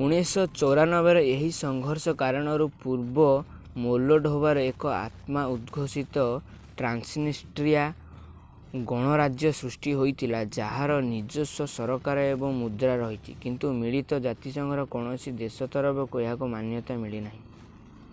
[0.00, 3.24] 1994 ରେ ଏହି ସଂଘର୍ଷ କାରଣରୁ ପୂର୍ବ
[3.86, 6.26] ମୋଲଡୋଭାରେ ଏକ ଆତ୍ମ-ଉଦ୍‌ଘୋଷିତ
[6.82, 7.82] ଟ୍ରାନ୍ସନିଷ୍ଟ୍ରିଆ
[8.92, 16.24] ଗଣରାଜ୍ୟ ସୃଷ୍ଟି ହୋଇଥିଲା ଯାହାର ନିଜସ୍ୱ ସରକାର ଓ ମୁଦ୍ରା ରହିଛି କିନ୍ତୁ ମିଳିତ ଜାତିସଂଘର କୌଣସି ଦେଶ ତରଫକୁ
[16.28, 17.66] ଏହାକୁ ମାନ୍ୟତା ମିଳିନାହିଁ।